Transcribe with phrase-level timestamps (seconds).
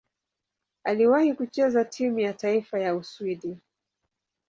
[0.83, 3.57] Aliwahi kucheza timu ya taifa ya Uswidi.